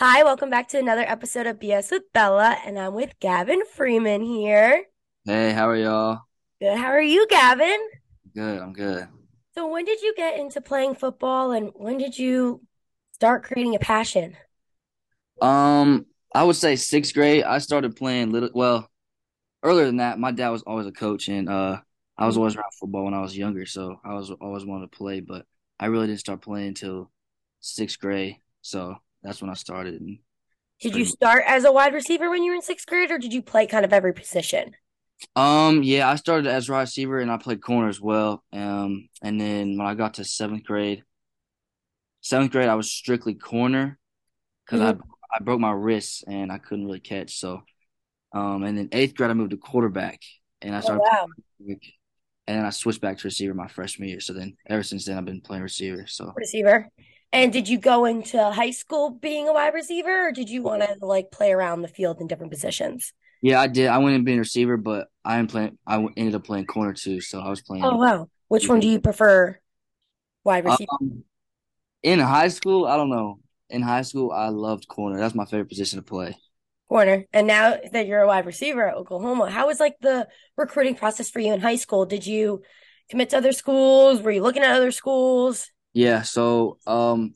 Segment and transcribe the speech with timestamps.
[0.00, 4.22] Hi, welcome back to another episode of BS with Bella, and I'm with Gavin Freeman
[4.22, 4.84] here.
[5.24, 6.20] Hey, how are y'all?
[6.60, 6.78] Good.
[6.78, 7.80] How are you, Gavin?
[8.32, 9.08] Good, I'm good.
[9.56, 12.62] So, when did you get into playing football, and when did you
[13.10, 14.36] start creating a passion?
[15.42, 17.42] Um, I would say sixth grade.
[17.42, 18.50] I started playing little.
[18.54, 18.88] Well,
[19.64, 21.80] earlier than that, my dad was always a coach, and uh,
[22.16, 24.96] I was always around football when I was younger, so I was always wanted to
[24.96, 25.18] play.
[25.18, 25.44] But
[25.80, 27.10] I really didn't start playing until
[27.58, 30.00] sixth grade, so that's when I started.
[30.00, 30.18] And
[30.80, 33.32] Did you start as a wide receiver when you were in sixth grade, or did
[33.32, 34.74] you play kind of every position?
[35.34, 38.44] Um, yeah, I started as wide receiver, and I played corner as well.
[38.52, 41.02] Um, and then when I got to seventh grade,
[42.20, 43.98] seventh grade, I was strictly corner
[44.66, 45.02] because I Mhm.
[45.34, 47.38] I broke my wrist and I couldn't really catch.
[47.38, 47.62] So
[48.32, 50.20] Um, and then eighth grade, I moved to quarterback,
[50.62, 51.26] and I Oh, started wow.
[52.46, 54.20] and then I switched back to receiver my freshman year.
[54.20, 56.06] So then, ever since then, I've been playing receiver.
[56.06, 56.88] So Receiver.
[57.32, 60.82] And did you go into high school being a wide receiver, or did you want
[60.82, 63.12] to like play around the field in different positions?
[63.42, 63.88] yeah, I did.
[63.88, 65.78] I went in being receiver, but I playing.
[65.86, 67.20] I ended up playing corner too.
[67.20, 67.84] So I was playing.
[67.84, 68.28] Oh, wow.
[68.48, 69.58] Which one do you prefer,
[70.44, 70.88] wide receiver?
[71.00, 71.24] Um,
[72.02, 73.40] in high school, I don't know.
[73.70, 75.18] In high school, I loved corner.
[75.18, 76.36] That's my favorite position to play.
[76.88, 77.26] corner.
[77.32, 81.30] And now that you're a wide receiver at Oklahoma, how was like the recruiting process
[81.30, 82.06] for you in high school?
[82.06, 82.62] Did you
[83.10, 84.20] commit to other schools?
[84.22, 85.70] Were you looking at other schools?
[85.92, 86.22] Yeah.
[86.22, 87.34] So um,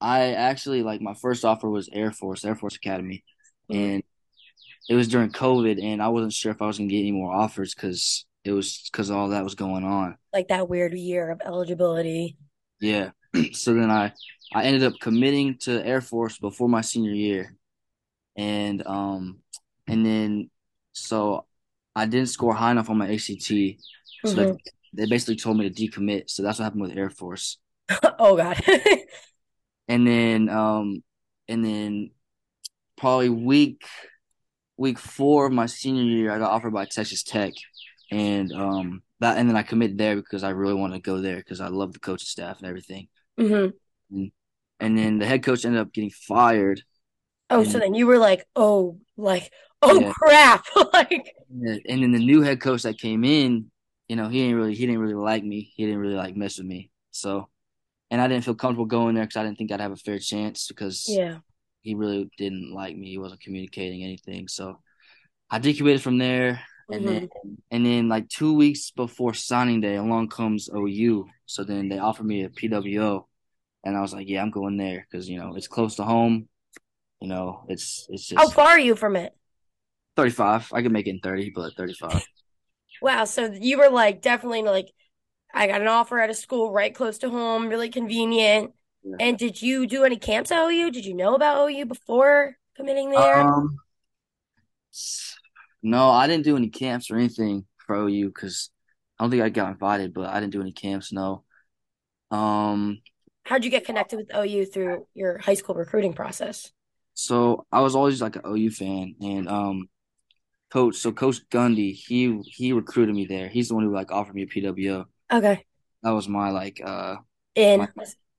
[0.00, 3.24] I actually like my first offer was Air Force, Air Force Academy,
[3.70, 4.02] and
[4.88, 7.32] it was during COVID, and I wasn't sure if I was gonna get any more
[7.34, 10.16] offers because it was because all that was going on.
[10.32, 12.36] Like that weird year of eligibility.
[12.80, 13.10] Yeah.
[13.52, 14.12] So then I
[14.54, 17.54] I ended up committing to Air Force before my senior year,
[18.36, 19.38] and um
[19.88, 20.50] and then
[20.92, 21.46] so
[21.96, 23.80] I didn't score high enough on my ACT,
[24.24, 24.58] so that Mhm.
[24.94, 26.30] they basically told me to decommit.
[26.30, 27.58] So that's what happened with Air Force,
[28.18, 28.60] Oh God.
[29.88, 31.02] and then um
[31.48, 32.10] and then
[32.96, 33.84] probably week
[34.76, 37.52] week four of my senior year, I got offered by Texas Tech,
[38.10, 41.36] and um that and then I committed there because I really wanted to go there
[41.36, 43.08] because I love the coaching staff and everything.
[43.38, 43.68] hmm
[44.10, 44.32] And,
[44.80, 46.82] and then the head coach ended up getting fired,
[47.50, 50.64] Oh, so and then you were like, oh, like, oh yeah, crap.
[50.92, 53.70] Like, and then the new head coach that came in,
[54.08, 55.72] you know, he didn't really he didn't really like me.
[55.76, 56.90] He didn't really like mess with me.
[57.10, 57.48] So
[58.10, 60.18] and I didn't feel comfortable going there because I didn't think I'd have a fair
[60.18, 61.38] chance because yeah.
[61.82, 63.10] he really didn't like me.
[63.10, 64.48] He wasn't communicating anything.
[64.48, 64.80] So
[65.50, 66.60] I decommitted from there,
[66.90, 67.26] and then hmm
[67.70, 71.28] and then like two weeks before signing day, along comes OU.
[71.46, 73.26] So then they offered me a PWO,
[73.84, 76.48] and I was like, yeah, I'm going there because you know it's close to home.
[77.20, 79.34] You know, it's it's just How far are you from it?
[80.16, 80.72] 35.
[80.72, 82.22] I could make it in 30, but 35.
[83.00, 83.24] Wow.
[83.24, 84.92] So you were like definitely like,
[85.58, 88.72] I got an offer at a school right close to home, really convenient.
[89.02, 89.16] Yeah.
[89.20, 90.90] And did you do any camps at OU?
[90.92, 93.40] Did you know about OU before committing there?
[93.40, 93.76] Um,
[95.82, 98.70] no, I didn't do any camps or anything for OU because
[99.18, 101.12] I don't think I got invited, but I didn't do any camps.
[101.12, 101.44] No.
[102.30, 103.00] Um,
[103.44, 106.70] How'd you get connected with OU through your high school recruiting process?
[107.14, 109.88] so I was always like an OU fan, and um,
[110.70, 113.48] coach, so Coach Gundy, he he recruited me there.
[113.48, 115.04] He's the one who like offered me a PWO.
[115.32, 115.64] Okay.
[116.02, 117.16] That was my like uh
[117.74, 117.88] my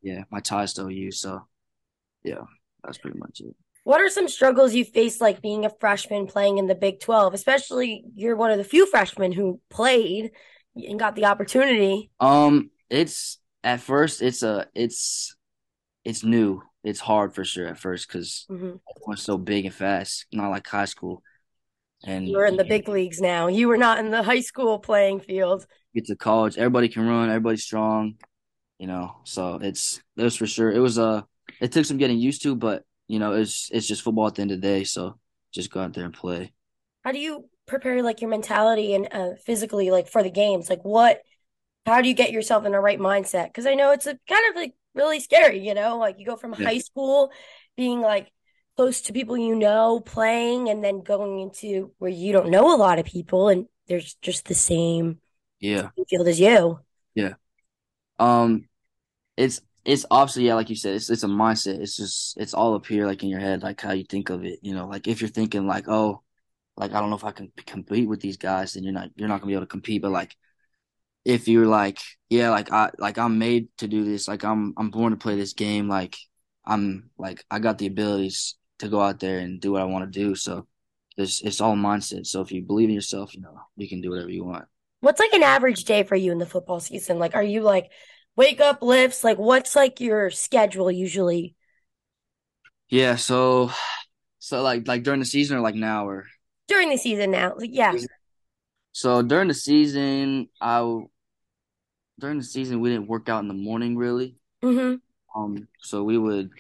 [0.02, 1.12] yeah my ties to OU.
[1.12, 1.48] So
[2.24, 2.42] yeah,
[2.84, 3.56] that's pretty much it.
[3.84, 7.34] what are some struggles you faced like being a freshman playing in the Big 12,
[7.34, 10.32] especially you're one of the few freshmen who played
[10.76, 12.10] and got the opportunity.
[12.20, 15.36] Um, it's at first it's a it's
[16.06, 16.62] it's new.
[16.84, 18.80] It's hard for sure at first because Mhm.
[18.96, 21.22] everyone's so big and fast, not like high school.
[22.06, 23.48] And You're in the big leagues now.
[23.48, 25.66] You were not in the high school playing field.
[25.96, 28.16] Get to college, everybody can run, everybody's strong,
[28.80, 29.18] you know.
[29.26, 30.72] So it's it was for sure.
[30.72, 31.24] It was uh
[31.62, 34.44] it took some getting used to, but you know, it's it's just football at the
[34.44, 34.84] end of the day.
[34.86, 35.20] So
[35.54, 36.54] just go out there and play.
[37.04, 40.70] How do you prepare like your mentality and uh, physically like for the games?
[40.70, 41.22] Like what
[41.86, 43.48] how do you get yourself in the right mindset?
[43.48, 46.36] Because I know it's a kind of like really scary, you know, like you go
[46.38, 46.66] from Yeah.
[46.66, 47.32] high school
[47.78, 48.32] being like
[48.78, 52.78] close to people you know playing and then going into where you don't know a
[52.78, 55.20] lot of people and there's just the same
[55.60, 55.90] Yeah.
[56.10, 56.80] field as you.
[57.16, 57.34] Yeah.
[58.18, 58.68] Um
[59.38, 61.80] it's it's obviously yeah, like you said, it's it's a mindset.
[61.80, 64.44] It's just it's all up here, like in your head, like how you think of
[64.46, 64.60] it.
[64.62, 66.22] You know, like if you're thinking like, oh,
[66.78, 69.28] like I don't know if I can compete with these guys, then you're not you're
[69.28, 70.02] not gonna be able to compete.
[70.02, 70.36] But like
[71.26, 74.90] if you're like, yeah, like I like I'm made to do this, like I'm I'm
[74.92, 76.18] born to play this game, like
[76.66, 80.12] I'm like I got the abilities to go out there and do what I want
[80.12, 80.36] to do.
[80.36, 80.68] So
[81.18, 82.26] it's it's all mindset.
[82.28, 84.66] So if you believe in yourself, you know, you can do whatever you want.
[85.02, 87.20] What's like an average day for you in the football season?
[87.20, 87.92] Like are you like
[88.36, 89.24] wake up lifts?
[89.24, 91.56] Like what's like your schedule usually?
[92.90, 93.72] Yeah, so
[94.40, 96.26] so like like during the season or like now or
[96.68, 97.54] during the season now?
[97.56, 97.94] Like, yeah.
[98.92, 100.80] so during the season I
[102.20, 104.36] during the season we didn't work out in the morning really.
[104.64, 104.96] Mm-hmm.
[105.40, 106.52] Um so we would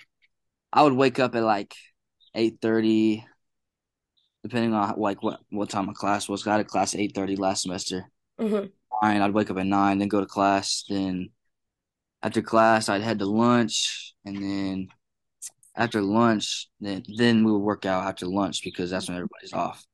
[0.71, 1.73] I would wake up at like
[2.35, 3.25] eight thirty,
[4.43, 6.45] depending on like what what time my class was.
[6.45, 8.09] I had a class at eight thirty last semester.
[8.39, 8.69] Mm-hmm.
[9.01, 10.83] Nine, I'd wake up at nine, then go to class.
[10.89, 11.29] Then
[12.23, 14.89] after class, I'd head to lunch, and then
[15.75, 19.85] after lunch, then then we would work out after lunch because that's when everybody's off.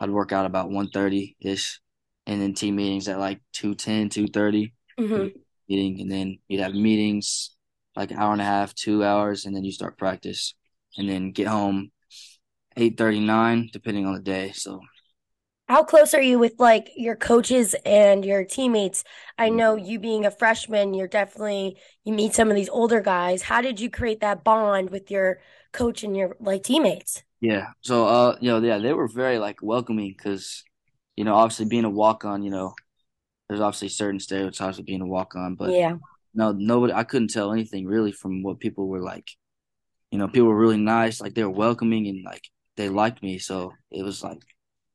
[0.00, 1.80] I'd work out about 1.30 ish,
[2.26, 5.38] and then team meetings at like 2.10, 2.30 Mm-hmm.
[5.68, 7.56] meeting, and then you'd have meetings
[7.96, 10.54] like an hour and a half, two hours, and then you start practice,
[10.98, 11.90] and then get home
[12.76, 14.52] eight thirty nine, depending on the day.
[14.52, 14.80] So
[15.68, 19.02] How close are you with like your coaches and your teammates?
[19.36, 23.42] I know you being a freshman, you're definitely you meet some of these older guys.
[23.42, 25.40] How did you create that bond with your
[25.72, 27.24] coach and your like teammates?
[27.40, 30.64] yeah, so uh, you know, yeah, they were very like welcoming because
[31.16, 32.74] you know, obviously being a walk on, you know,
[33.48, 35.96] there's obviously certain stereotypes of being a walk on, but Yeah.
[36.34, 39.28] no, nobody, I couldn't tell anything really from what people were like.
[40.12, 42.42] You know, people were really nice, like they were welcoming and like
[42.76, 44.40] they liked me, so it was like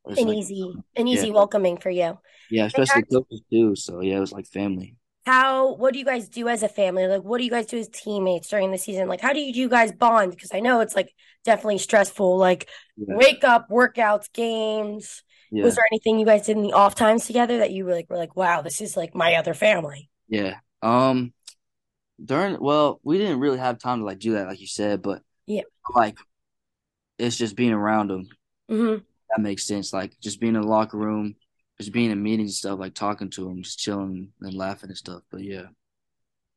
[0.06, 2.18] An like easy, an yeah, easy welcoming for you.
[2.50, 3.76] yeah, especially coaches too.
[3.76, 4.96] So yeah, it was like family.
[5.26, 7.06] how, what do you guys do as a family?
[7.08, 9.08] Like, what do you guys do as teammates during the season?
[9.08, 10.32] Like, how do you, you guys bond?
[10.32, 11.14] Because I know it's like
[11.46, 12.38] definitely stressful.
[12.38, 12.68] Like,
[12.98, 15.22] Yeah, wake up, workouts, games.
[15.62, 18.10] Was there anything you guys did in the off times together that you were like,
[18.10, 20.10] were like, wow, this is like my other family?
[20.28, 20.56] yeah.
[20.82, 21.34] Um,
[22.24, 25.22] during well, we didn't really have time to like do that, like you said, but
[25.46, 25.64] Yeah.
[25.96, 26.18] like
[27.18, 28.30] it's just being around them.
[28.70, 29.04] hmm
[29.36, 29.94] That makes sense.
[29.94, 31.36] Like just being in the locker room,
[31.80, 34.98] just being in meetings and stuff, like talking to them, just chilling and laughing and
[34.98, 35.22] stuff.
[35.32, 35.68] But yeah,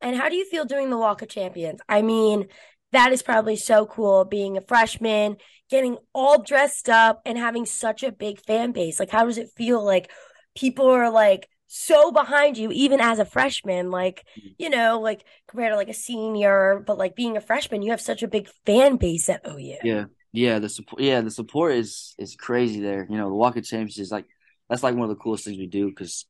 [0.01, 1.81] And how do you feel doing the Walk of Champions?
[1.89, 2.49] I mean,
[2.93, 5.37] that is probably so cool being a freshman,
[5.71, 9.01] getting all dressed up and having such a big fan base.
[9.01, 10.11] Like, how does it feel like
[10.55, 13.91] people are like so behind you, even as a freshman?
[13.91, 14.51] Like, mm-hmm.
[14.59, 18.01] you know, like compared to like a senior, but like being a freshman, you have
[18.01, 19.79] such a big fan base at OU.
[19.83, 20.05] yeah,
[20.35, 20.59] yeah.
[20.59, 23.07] The support, yeah, the support is is crazy there.
[23.09, 24.27] You know, the Walk of Champions is like
[24.69, 26.27] that's like one of the coolest things we do because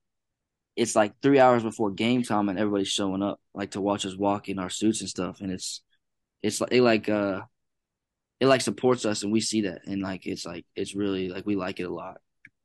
[0.77, 4.17] it's like three hours before game time and everybody's showing up like to watch us
[4.17, 5.83] walk in our suits and stuff, and it's
[6.43, 7.43] it's like it like uh
[8.41, 11.47] it like supports us and we see that and like it's like it's really like
[11.47, 12.19] we like it a lot.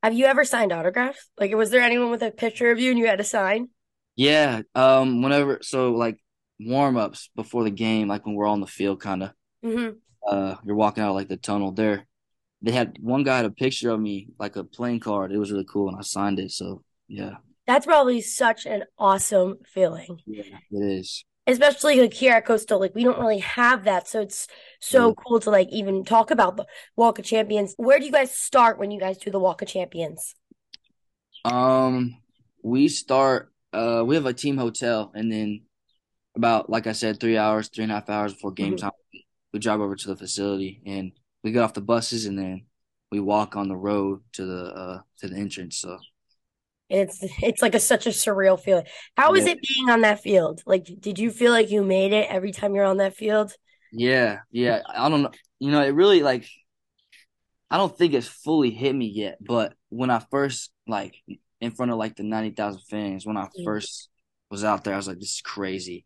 [0.03, 1.29] Have you ever signed autographs?
[1.37, 3.69] Like, was there anyone with a picture of you and you had to sign?
[4.15, 6.19] Yeah, um, whenever so like
[6.59, 9.31] warm ups before the game, like when we're on the field, kind of
[9.63, 9.89] hmm
[10.27, 12.05] uh, you're walking out like the tunnel there.
[12.61, 15.31] They had one guy had a picture of me, like a playing card.
[15.31, 16.51] It was really cool, and I signed it.
[16.51, 17.37] So yeah,
[17.67, 20.21] That's probably such an awesome feeling.
[20.25, 21.25] yeah, it is.
[21.47, 24.07] especially like here at Coastal, like we don't really have that.
[24.07, 24.47] So it's
[24.89, 25.09] Yeah.
[25.09, 26.65] so cool to like even talk about the
[26.95, 27.73] Walk of Champions.
[27.77, 30.35] Where do you guys start when you guys do the Walk of Champions?
[31.45, 32.17] Um,
[32.63, 33.51] we start.
[33.71, 35.61] Uh, we have a team hotel, and then
[36.35, 38.77] about like I said, three hours, three and a half hours before game Mhm.
[38.77, 38.91] time,
[39.53, 41.11] we drive over to the facility, and
[41.43, 42.65] we get off the buses, and then
[43.11, 45.77] we walk on the road to the uh to the entrance.
[45.77, 45.99] So
[46.89, 48.85] It's it's like a such a surreal feeling.
[49.15, 50.61] How is yeah, it being on that field?
[50.65, 53.53] Like, did you feel like you made it every time you're on that field?
[53.91, 54.81] yeah, yeah.
[54.87, 55.31] I don't know.
[55.59, 56.45] You know, it really like
[57.71, 61.15] I don't think it's fully hit me yet, but when I first like
[61.61, 63.63] in front of like the 90,000 fans, when I Mm.
[63.63, 64.09] first
[64.49, 66.05] was out there, I was like, this is crazy.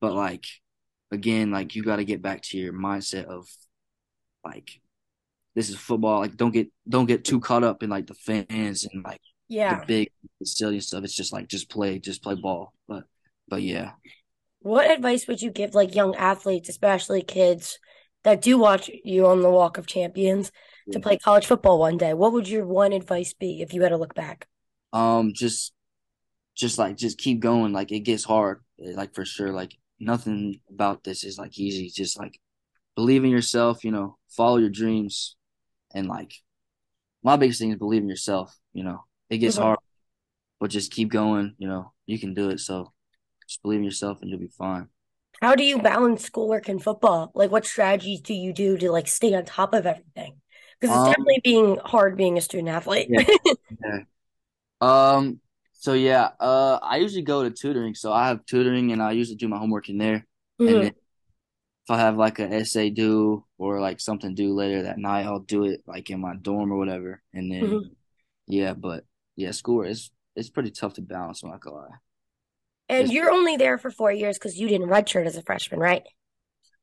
[0.00, 0.44] But like
[1.12, 3.48] again, like you got to get back to your mindset of
[4.44, 4.80] like
[5.54, 6.20] this is football.
[6.20, 9.20] Like don't get don't get too caught up in like the fans and like
[9.68, 9.84] the Yeah.
[9.86, 11.04] big facility and stuff.
[11.04, 12.74] It's just like just play, just play ball.
[12.88, 13.04] But
[13.48, 13.92] but yeah.
[14.60, 17.78] What advice would you give like young athletes, especially kids
[18.22, 20.52] that do watch you on the Walk of Champions
[20.92, 22.14] to play college football one day?
[22.14, 24.48] What would your one advice be if you had to look back?
[24.92, 25.72] Um just
[26.56, 27.72] just like just keep going.
[27.72, 28.62] Like it gets hard.
[28.84, 29.52] eh, Like for sure.
[29.52, 31.90] Like nothing about this is like easy.
[31.90, 32.40] Just like
[32.96, 35.36] believe in yourself, you know, follow your dreams
[35.94, 36.34] and like
[37.22, 39.04] my biggest thing is believe in yourself, you know.
[39.30, 39.58] It gets Mhm.
[39.58, 39.78] hard,
[40.60, 41.92] but just keep going, you know.
[42.06, 42.60] You can do it.
[42.60, 42.92] So
[43.48, 44.88] just believe in yourself and you'll be fine.
[45.40, 47.32] How do you balance schoolwork and football?
[47.34, 50.40] Like, what strategies do you do to like stay on top of everything?
[50.80, 53.08] Because it's Um definitely being hard being a student athlete.
[53.08, 53.24] yeah,
[53.80, 54.00] yeah.
[54.80, 55.40] Um
[55.82, 57.94] so yeah, uh I usually go to tutoring.
[57.94, 60.26] So I have tutoring and I usually do my homework in there.
[60.66, 61.02] And then hmm
[61.84, 65.40] if I have like an essay due or like something due later that night, I'll
[65.40, 67.22] do it like in my dorm or whatever.
[67.34, 67.94] And then hmm
[68.48, 69.04] yeah, but
[69.36, 71.98] yeah, school is it's pretty tough to balance, I'm not gonna lie.
[72.88, 75.80] And It's you're only there for four years because you didn't redshirt as a freshman,
[75.80, 76.04] right?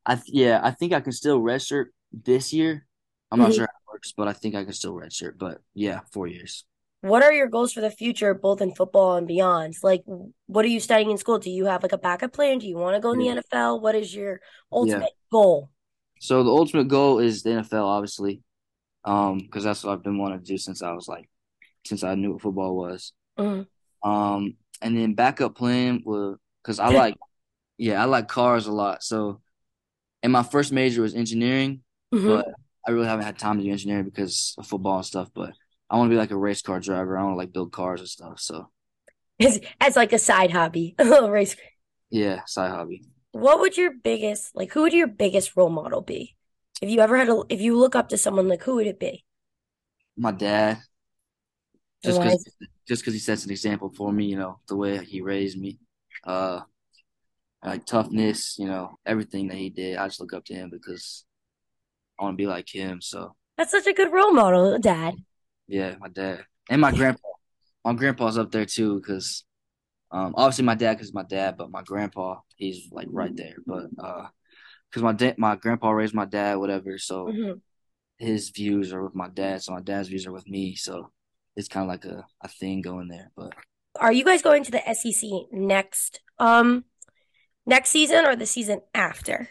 [0.06, 2.88] I yeah, I think I can still redshirt this year.
[3.32, 3.54] I'm not Mhm.
[3.54, 5.38] sure how it works, but I think I can still redshirt.
[5.38, 6.66] But yeah, four years.
[7.02, 9.76] What are your goals for the future, both in football and beyond?
[9.82, 10.04] Like,
[10.48, 11.40] what are you studying in school?
[11.40, 12.60] Do you have like a backup plan?
[12.60, 13.80] Do you want to go in the NFL?
[13.82, 14.38] What is your Yeah.
[14.72, 15.70] ultimate goal?
[16.20, 18.42] So the ultimate goal is the NFL, obviously,
[19.06, 21.30] um, because that's what I've been wanting to do since I was like,
[21.86, 23.14] since I knew what football was.
[23.38, 23.68] Mhm.
[24.04, 27.16] Um, and then backup plan was because I like,
[27.78, 29.04] yeah, I like cars a lot.
[29.04, 29.40] So,
[30.22, 31.82] and my first major was engineering,
[32.14, 32.28] Mhm.
[32.28, 32.48] but
[32.86, 35.30] I really haven't had time to do engineering because of football and stuff.
[35.34, 35.54] But
[35.90, 37.18] I want to be like a race car driver.
[37.18, 38.40] I want to like build cars and stuff.
[38.40, 38.70] So
[39.40, 41.56] As, as like a side hobby, a little race.
[42.10, 43.04] yeah, side hobby.
[43.32, 46.36] What would your biggest, like, who would your biggest role model be?
[46.82, 49.00] If you ever had a, if you look up to someone, like, who would it
[49.00, 49.24] be?
[50.18, 50.80] My dad,
[52.04, 52.46] just because
[52.88, 55.80] just because he sets an example for me, you know, the way he raised me,
[56.26, 56.62] uh,
[57.64, 59.98] like toughness, you know, everything that he did.
[59.98, 61.26] I just look up to him because
[62.20, 63.02] I want to be like him.
[63.02, 65.16] So That's such a good role model, Dad.
[65.70, 67.30] Yeah, my dad and my grandpa.
[67.86, 69.46] My grandpa's up there too because
[70.12, 73.56] um, obviously my dad because my dad, but my grandpa he's like right there.
[73.66, 74.28] But uh,
[74.90, 76.98] because my dad, my grandpa raised my dad, whatever.
[76.98, 77.62] So Mhm.
[78.18, 80.76] his views are with my dad, so my dad's views are with me.
[80.76, 81.12] So
[81.56, 83.32] it's kind of like a, a thing going there.
[83.36, 83.54] But
[84.00, 86.86] Are you guys going to the SEC next, um,
[87.66, 89.50] next season or the season after?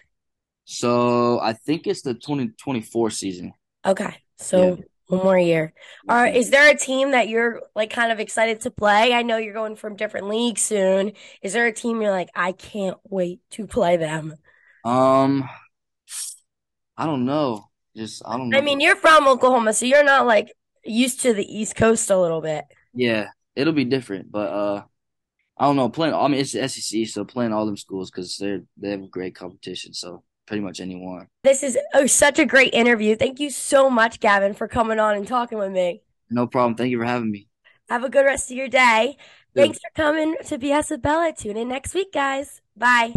[0.65, 3.55] so I think it's the 2024 season.
[3.87, 4.85] Okay, so Yeah.
[5.09, 5.73] One more year.
[6.09, 9.12] Right, is there a team that you're like kind of excited to play?
[9.12, 11.12] I know you're going from different leagues soon.
[11.43, 14.35] Is there a team you're like, I can't wait to play them?
[14.85, 15.49] Um,
[16.97, 17.69] I don't know.
[17.97, 18.59] Just I don't know.
[18.59, 20.53] I mean, you're from Oklahoma, so you're not like
[20.85, 22.65] used to the East Coast a little bit.
[22.95, 24.83] yeah, it'll be different, but uh,
[25.57, 25.88] I don't know.
[25.88, 29.11] Playing, I mean, it's the SEC, so playing all them schools because they're they have
[29.11, 29.95] great competition.
[29.95, 31.28] So pretty much anyone.
[31.45, 33.14] This is oh, such a great interview.
[33.14, 36.02] Thank you so much, Gavin, for coming on and talking with me.
[36.31, 36.75] No problem.
[36.75, 37.49] Thank you for having me.
[37.88, 39.17] Have a good rest of your day.
[39.55, 41.33] Thanks for coming to BS with Bella.
[41.37, 42.61] Tune in next week, guys.
[42.76, 43.12] Bye.